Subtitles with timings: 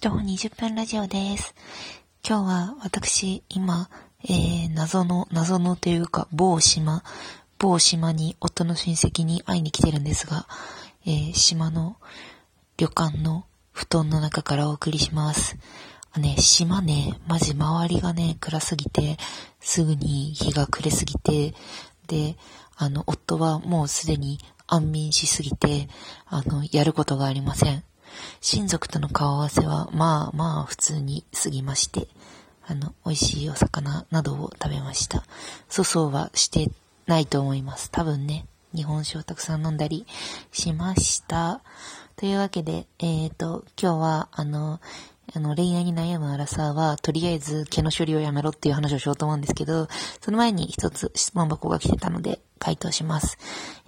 [0.00, 1.54] 徒歩20分ラジオです。
[2.26, 3.90] 今日は私、今、
[4.24, 7.04] えー、謎の、謎のというか、某島、
[7.58, 10.46] 某島に夫の親戚に会いに来てるんですが、
[11.04, 11.98] えー、島の
[12.78, 15.58] 旅館の布団の中からお送りします。
[16.16, 19.18] ね、島ね、マジ周りがね、暗すぎて、
[19.60, 21.54] すぐに日が暮れすぎて、
[22.06, 22.38] で、
[22.74, 25.90] あの、夫はもうすでに安眠しすぎて、
[26.24, 27.84] あの、やることがありません。
[28.40, 32.08] 親族との顔合わせは、まあまあ普通に過ぎまして、
[32.66, 35.24] あの、美味しいお魚などを食べました。
[35.68, 36.70] 粗相はして
[37.06, 37.90] ないと思います。
[37.90, 40.06] 多分ね、日本酒をたくさん飲んだり
[40.52, 41.60] しました。
[42.16, 44.80] というわけで、えっ、ー、と、今日は、あの、
[45.32, 49.86] あの、恋愛に悩むアラサーは、とりあえず毛の処理をやめろっていう話をしようと思うんですけど、
[50.20, 53.38] その前に一つ質問箱が来てたので、回答します。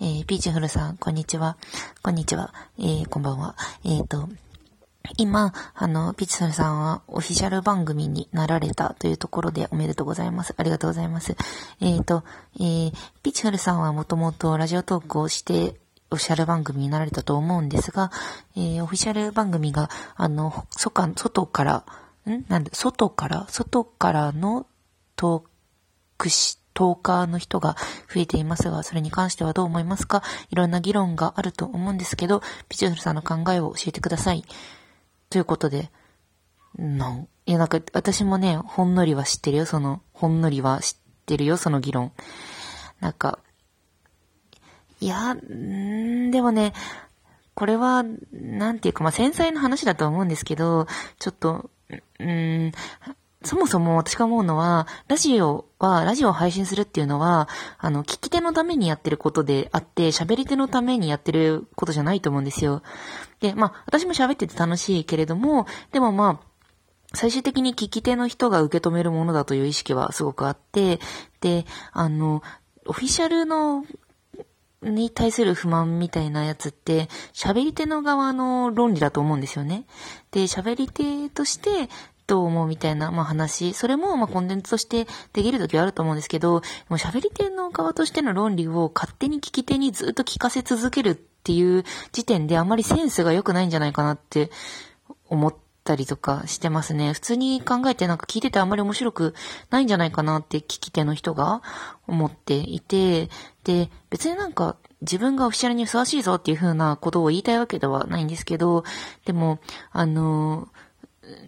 [0.01, 1.57] えー、ピーチフルさん、こんにちは。
[2.03, 2.55] こんにちは。
[2.79, 3.57] えー、こんばんは。
[3.85, 4.29] えっ、ー、と、
[5.17, 10.55] 今、あの、ピッチフルさんはオフィシャル番組になられたというところでおめでとうございます。
[10.57, 11.37] ありがとうございます。
[11.81, 12.23] えっ、ー、と、
[12.57, 15.75] えー、ピッチフルさんはもともとラジオトークをして
[16.13, 18.11] オフィシャル番組になられたと思うんですが、
[18.57, 21.85] えー、オフィシャル番組が、あの、外から、
[22.27, 22.45] ん？
[22.49, 24.67] なんで、外から、外からの
[25.17, 25.43] トー
[26.19, 27.77] クし、トーカーの人が
[28.15, 30.23] 増えていますが、それに関してはどう思いますか？
[30.51, 32.41] いろんな議論があると思うんですけど、
[32.71, 34.45] ピチュールさんの考えを教えてください。
[35.29, 35.91] ということで、
[36.79, 40.97] なん、いやなんか私もね、ほんのりは知ってるよ、その、ほんのりは知っ
[41.27, 42.13] てるよ、その議論。
[43.01, 43.39] なんか、
[45.03, 46.73] いや、んでもね、
[47.55, 50.87] これは、なんていうか、まあ、繊細な話だと思うんですけど、
[51.19, 51.71] ちょっと、
[52.21, 52.71] うん、
[53.43, 62.85] そもそも私が思うのは、ラジオは、ラジオを配信するっていうのは、あの、聞き手のためにやってることであって、喋り手のためにやってることじゃないと思うんですよ。
[63.41, 66.47] で、まあ、私も喋ってて楽しいけれども、でもまあ、
[67.13, 71.01] 最終的に聞き手の人が受け止めるものだという意識はすごくあって、
[71.41, 72.41] で、あの、
[72.87, 73.85] オフィシャルの
[74.83, 79.85] に対する不満みたいなやつって、喋り手の側の論理だと思うんですよね。
[80.31, 81.89] で、喋り手として、
[82.27, 86.61] どう思うみたいな、まあ話、それもまコンテンツとしてできるときはあると思うんですけど、も
[86.91, 94.51] う喋り手の側としての論理を勝手に聞き手にずっと聞かせ続けるっていう時点であまりセンスが良くないんじゃないかなって
[95.29, 95.55] 思っ
[95.85, 97.13] たりとかしてますね。
[97.13, 99.35] 普通に考えてなんか聞いててあんまり面白く
[99.71, 101.63] ないんじゃないかなって聞き手の人が
[102.07, 103.29] 思っていて、
[103.65, 108.85] で、別になんか自分がオフィシャルにふさわしいぞっていう風なことを言いたいわけではないんですけど、
[109.25, 109.61] でも、
[109.91, 110.69] あの、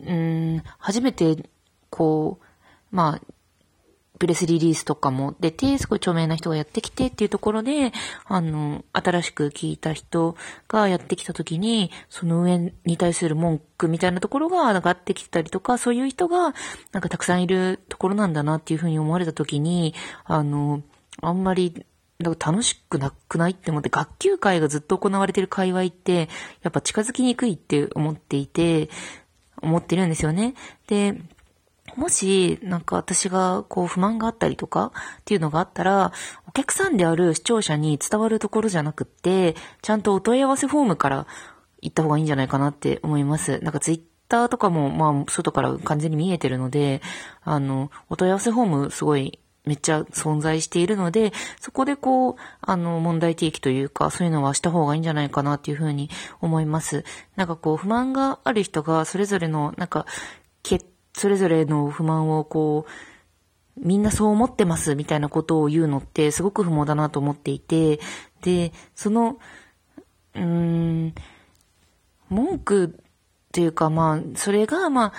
[0.07, 1.49] うん、初めて、
[1.91, 3.34] こう、まあ、
[4.19, 7.93] プレスリリースとかも出て、すごい著名な人がやってきてっていうところで、
[8.27, 10.37] あの、新しく聞いた人
[10.69, 16.55] がやってきた時に、その上に対する文句みたいなところが上がってきたりとか、そういう人が、
[16.93, 20.83] なんかたくさんいるところなんだなっていうふうに思われた時に、あの、
[21.21, 21.85] あんまり、
[22.21, 26.29] だか楽しくなくないって思って、学級会がずっと行われてる界隈って、
[26.63, 28.89] やっぱ近づきにくいって思っていて、
[29.61, 30.55] 思ってるんですよね。
[30.87, 31.21] で、
[31.97, 36.13] もし、なんか私がこう不満があったりとかっていうのがあったら、
[36.49, 41.27] お客さんである視聴者に伝わるところじゃなくって、ちゃんとお問い合わせフォームから
[41.83, 43.61] 行った方がいいんじゃないかなって思います。
[43.61, 47.01] なんかツイッターとかも、まあ、外から完全に見えてるので、
[47.43, 57.05] あの、お問い合わせフォームすごいめっちゃ存在しているので、そこでこう、あの、問題提起というか、そういうのはした方がいいんじゃないかなっていうふうに思います。
[57.37, 60.07] なんかこう、不満がある人が、それぞれの、なんか、
[61.17, 62.91] それぞれの不満をこう、
[63.77, 68.01] みんなそう思ってますみたいなことを言うのってすごく不毛だなと思っていて、
[68.43, 69.39] で、その、
[70.35, 71.15] うーん、
[72.29, 72.91] 文句っ
[73.53, 75.13] ていうかまあ、それがまあ、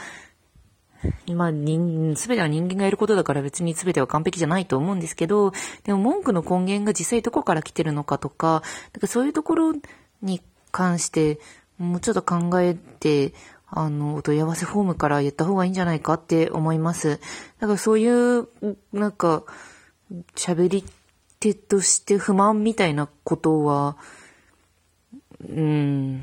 [1.33, 5.51] まあ、人、すべては人間がやることだから別にすべては完璧じゃないと思うんですけど、
[5.83, 8.63] でも文句の根源が実際どこから来てるのかとか、
[8.93, 9.73] だからそういうところ
[10.21, 10.41] に
[10.71, 11.39] 関して、
[11.77, 13.33] もうちょっと考えて、
[13.67, 17.19] あの、お問い合わせフォームから言った方がいいんじゃないかって思います。
[17.59, 18.47] だからそういう、
[18.93, 19.43] なんか、
[20.35, 20.85] 喋り
[21.39, 23.97] 手として不満みたいなことは、
[25.47, 26.21] うん、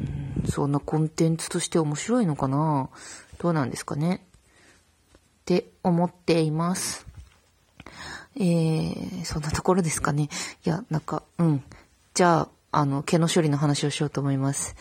[0.48, 2.88] そんなコンテンツとして面白いのかな？
[3.38, 4.24] どうなんですかね？
[4.24, 7.06] って思っています。
[8.36, 10.28] えー、そんなところですかね？
[10.64, 11.62] いや、なんか、うん。
[12.14, 14.74] じゃあ、あの、毛の処理の話をしようと思います。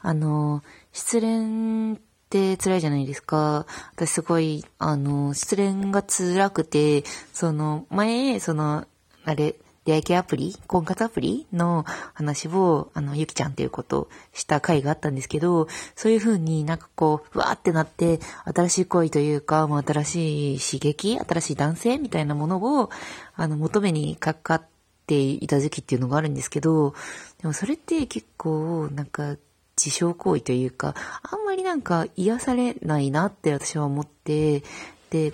[0.00, 0.62] あの、
[0.92, 3.66] 失恋って辛いじゃないですか。
[3.94, 8.84] 私すごい、あの、失恋が辛くて、その、前、その、
[9.24, 10.56] あれ、出会い系アプリ？
[10.66, 11.84] 婚活アプリの
[12.14, 22.90] 話を、あの、ゆきちゃんっていうことした回があったんですけど、そういう風になんかこう、ふわーってなって、新しい恋というか、もう新しい刺激、新しい男性みたいなものを、
[23.36, 24.62] あの、求めにかかっ
[25.06, 26.92] ていた時期っていうのがあるんですけど、
[27.40, 29.36] でもそれって結構、なんか、
[29.78, 34.62] 自傷行為というか、あんなんか癒されないなって私は思って、
[35.10, 35.32] で、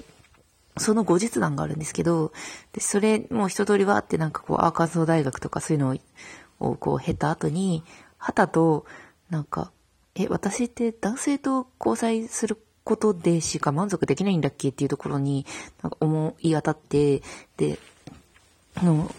[0.78, 2.32] その後日談があるんですけど、
[2.72, 5.96] で、それ、もう一通りわーってなんかこう、アーカンソー大学とかそういうの
[6.58, 7.84] をこう経た後に、
[8.16, 8.86] はたと、
[9.28, 9.72] なんか、
[10.14, 15.44] え、私って男性と交際することでしか満足できないんだっけっていうところに、
[15.82, 17.22] なんか思い当たって、
[17.58, 17.78] で、
[18.76, 19.14] あの、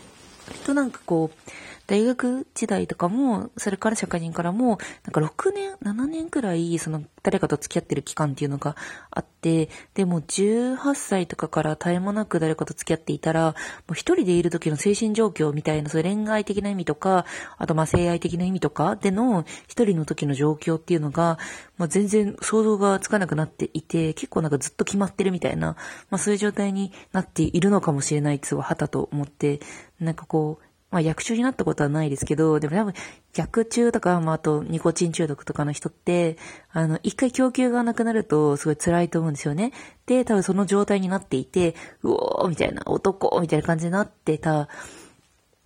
[0.66, 1.51] となんかこう、
[1.88, 8.75] 大学時代とかも、それから社会人からも、なんか6年、7年くらい、その誰かと付き合ってる期間っていうのが
[9.12, 13.53] あって、でも18歳とかから絶え間なく誰かと付き合っていたら、も
[13.91, 17.25] う一人でいる時の精神状況みたいな、そういう恋愛的な意味とか、
[17.57, 21.38] あとまあ性愛的な意味とかでの一人の時の状況っていうのが、
[21.77, 25.75] まあ、全然想像がつかなくなっていて、結構なんかずっと決まってるみたいな、
[26.09, 29.59] まあそういう状態になっているのかもしれないつははたと思って、
[30.00, 32.94] なんかこう、まあ、薬中になったことはないですけど、でも多分、
[33.34, 36.38] 薬中とか、まあ、あと、ニコチン中毒とかの人って、
[36.72, 39.74] あの、一回供給がなくなると、すごい辛いと思うんですよね。
[40.06, 41.74] で、多分その状態になっていて、
[42.04, 44.69] うおーみたいな、男みたいな感じになってた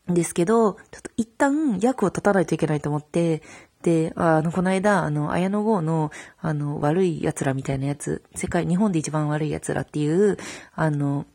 [0.09, 3.41] んですけど、ちょっと一旦役を立たないといけないと思って、
[3.83, 6.09] で、あの、この間、あの、綾野剛の、
[6.39, 10.37] あの、悪い奴らみたいなやつ、世界、日本で一番悪い奴らっていう、
[10.73, 11.25] あの、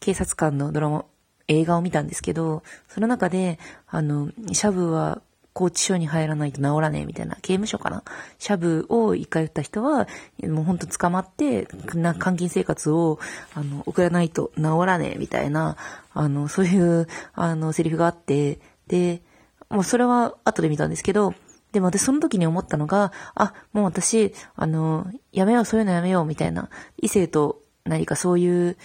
[0.00, 1.04] 警察官のドラマ、
[1.48, 3.58] 映画を見たんですけど、その中で、
[3.88, 5.22] あの、シャブは
[5.54, 8.02] 拘置所に入らないと治らねえみたいな、刑務所かな？
[8.38, 10.06] シャブを一回打った人は、
[10.42, 13.18] もうほんと捕まって、な、監禁生活を、
[13.54, 15.76] あの、送らないと治らねえみたいな、
[16.12, 19.22] あの、そういう、あの、セリフがあって、で、
[19.70, 21.34] もうそれは後で見たんですけど、
[21.72, 26.68] でも私その時に思ったのが、あ、もう私、あの、やめよう、そういうのやめよう、みたいな、
[27.00, 28.76] 異性と何かそういう、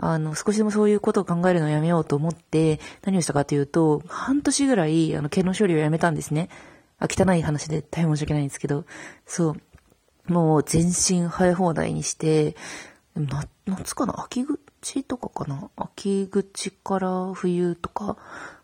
[0.00, 6.48] あの、少しでもそういうことを考えるのをやめようと思って、何をしたかというと、半年ぐらい、あの、毛の処理をやめたんですね。
[7.00, 8.84] あ、汚い話で大変申し訳ないんですけど、
[9.26, 9.56] そ
[10.28, 10.32] う。
[10.32, 12.54] もう全身生え放題にして、
[13.16, 14.22] な、夏かな？
[14.22, 15.70] 秋口とかかな？
[15.74, 18.16] 秋口から冬とか、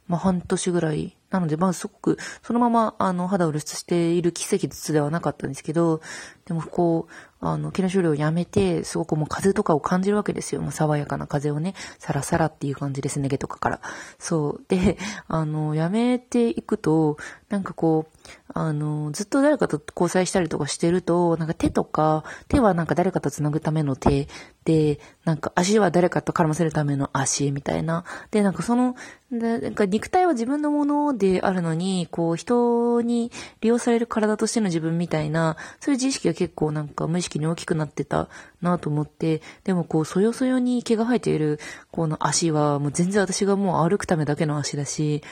[0.06, 1.16] まあ、半年ぐらい。
[1.34, 6.00] なので、まあ、すごく、そのまま、あの、肌を露出している奇跡ずつではなかったんですけど、
[6.44, 10.62] でも、こう、あの、毛の処理をやめて、すごくもう風とかを感じるわけですよ。
[10.62, 13.80] もう爽やかな風をね、サラサラっていう感じですね、毛とかから。
[14.20, 14.64] そう。
[14.68, 14.96] で、
[15.26, 17.16] あの、やめていくと、
[17.48, 18.06] なんかこ
[18.43, 24.28] う、あの、ずっと誰かと交際したりとかしてると、なんか手とか、手はなんか誰かと繋ぐための手
[24.64, 28.04] で、なんか足は誰かと絡ませるための足みたいな。
[28.30, 28.94] で、なんかその、
[29.32, 38.28] なんか肉体は自分のものであるのに、こう人に利用される体としての自分みたいな、そういう自意識が結構なんか無意識に大きくなってた
[38.62, 41.58] なと思って、でもこうそよそよに毛が生えている
[41.90, 45.22] この足はもう全然私がもう歩くためだけの足だし、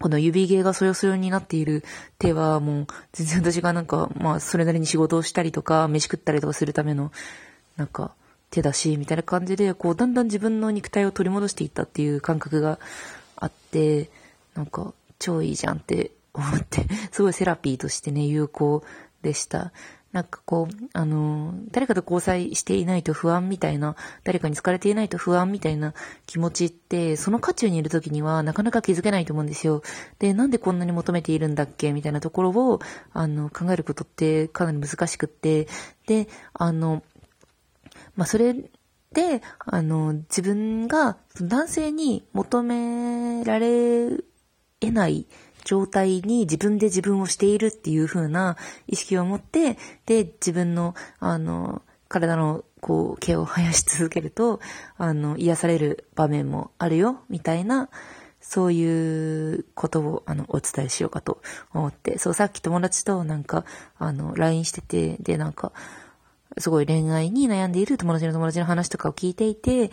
[0.00, 1.84] この指毛がそよそよになっている
[2.18, 7.12] 手はもう全然私がなんかまあそれなりに仕事をしたりとか飯食ったりとかするための
[7.76, 8.14] なんか
[8.50, 12.78] 手だしみたいな感じでこうだんだん自分の肉体を取り戻していったっていう感覚が
[13.36, 14.10] あって
[14.54, 18.82] なんか超いいじゃんって思って すごいセラピーとしてね有効
[19.22, 19.72] でした。
[20.12, 25.94] なんかこう、あの、誰かと交際していないと不安みたいな、誰かに疲れていないと不安みたいな
[26.26, 29.82] 気持ちって、その渦中にいる時にはなかなか気づけないと思うんですよ。
[30.18, 31.92] で、なんでこんなに求めているんだっけ？
[31.92, 32.80] みたいなところを、
[33.12, 35.68] あの、考えることってかなり難しくって、
[36.06, 37.04] で、あの、
[38.16, 44.10] まあ、それで、あの、自分が男性に求められ
[44.80, 45.26] 得ない
[45.64, 49.76] 状態に自分で自分をしているっていう風な意識を持って、
[50.06, 54.60] で、自分の、あの、体の、こう、毛を生やし続けると、
[54.98, 57.88] あの、癒される場面もあるよ、みたいな、
[58.40, 61.40] そういうことを、あの、お伝えしようかと
[61.72, 63.64] 思って、そう、さっき友達となんか、
[63.98, 65.72] あの、LINE してて、で、なんか、
[66.58, 69.90] すごい恋愛に悩んでいる友達の友達の話とかを聞いていて、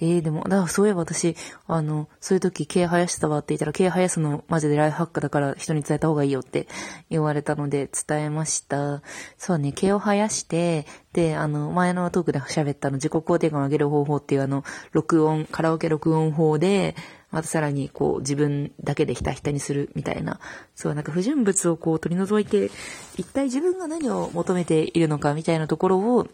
[0.00, 1.36] えー、でも、だからそういえば私、
[1.66, 6.68] あの、そういう時毛生やしてたわって言ったら、毛生やすのマジでライフハックだから人に伝えた方がいいよって
[7.10, 9.02] 言われたので伝えました。
[9.38, 16.94] そうね、毛を生やして、で、あの、前のトークで喋ったの自己肯定感を上げる方法っていうあの、録音、カラオケ録音法で、
[17.30, 20.40] またさらにこう自分だけでひたひたにするみたいな、
[20.74, 22.70] そうなんか不純物をこう取り除いて、
[23.16, 26.26] 一体自分が何を求めているのかみたいなところを、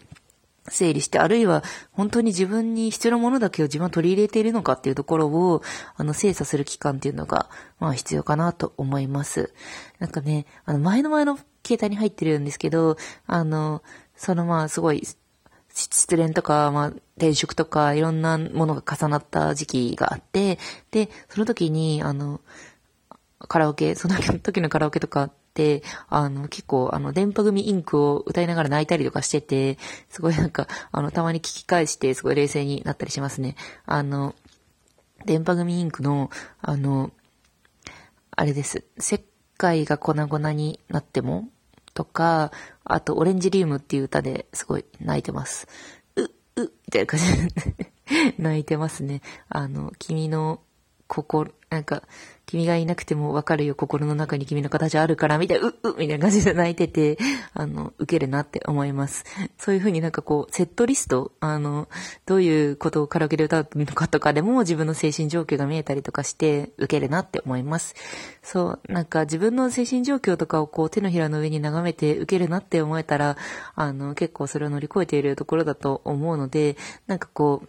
[0.69, 5.63] 整理して、あるいは本当に自分に必要なものだけを自分は取り入れているのかっていうところを、
[5.97, 7.51] あの、精査する期間っていうのが、
[7.81, 9.53] まあ必要かなと思います。
[9.99, 13.83] なんかね、あの、前の前の携帯に入ってるんですけど、あの、
[14.17, 15.03] そのまあすごい、
[15.75, 20.59] 失恋とか、まあ、転職とか、いろんなものが重なった時期があって、
[20.91, 22.41] で、その時に、あの、
[23.39, 25.31] カラオケ、その時のカラオケとか、
[26.09, 29.79] あの、結構、あの、電波組インクを歌いながら泣いたりとかしてて、
[30.09, 33.57] すごい なんか、あの、たまに聞き返して、すごい冷静になったりしますね。
[33.85, 34.35] あの、
[35.27, 36.31] 電波組インクの、
[36.61, 37.13] あの、
[38.31, 38.85] あれです。
[38.99, 39.25] 世
[39.59, 41.49] 界が粉々になっても、
[41.95, 42.51] とか、
[42.85, 45.69] あと、オレンジリウムっていう歌ですごい泣いてます。
[46.17, 47.93] う、う、みたいな感じで
[48.39, 49.21] 泣いてますね。
[49.49, 50.63] あの、君の
[51.13, 52.03] 心、なんか、
[52.47, 57.19] 君がいなくてもわかるよ、心の中に君の形あるから、みたいな、う、う、みたいな感じで泣いてて、
[57.53, 59.25] あの、受けるなって思います。
[59.59, 61.89] そういう風になんかこう、セットリスト、あの、
[62.25, 67.95] どういうことをカラオケで歌うのかとかでも自分の精神状況が見えたりとかして、受けるなって思います。
[68.43, 73.37] そう、なんか自分の精神状況とかをこう、手のひらの上に眺めて受けるなって思えたら、
[73.75, 76.77] あの、結構それを乗り越えているところだと思うので、
[77.07, 77.69] なんかこう、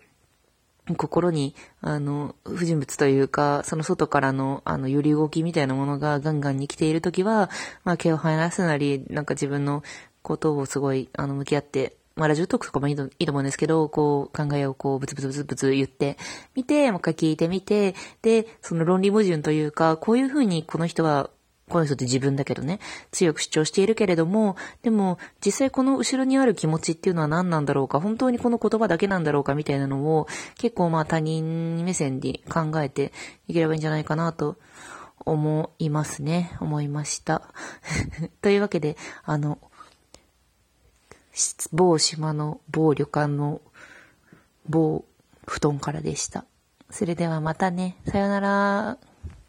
[0.87, 7.49] 心に、あの、不純物というか、その外からの、あの、揺り動きみたいなものがガンガンに来ているときは、
[7.83, 9.83] まあ、毛を生えらすなり、なんか自分の
[10.21, 16.17] ことをすごい、あの、向き合って、まあ、ラジオトークとかもいいいいと思うんですけど、こう、考えをこう、ブツブツブツブツ言って、
[16.53, 21.29] みて、もう一回聞いてみて、で、その論理矛盾というか、こういうふうにこの人は
[21.69, 22.79] この人って自分だけどね、
[23.11, 30.27] 強く主張しているけれども、でも実際この後ろにある気持ちっていうのは何なんだろうか、本当にこの言葉だけなんだろうかみたいなのを
[30.57, 33.13] 結構まあ他人目線で考えて
[33.47, 34.57] いければいいんじゃないかなと
[35.25, 36.57] 思いますね。
[36.59, 37.43] 思いました。
[38.41, 39.57] というわけで、あの、
[41.71, 43.61] 某島の某旅館の
[44.67, 45.05] 某
[45.47, 46.45] 布団からでした。
[46.89, 47.97] それではまたね。
[48.05, 49.12] さよなら。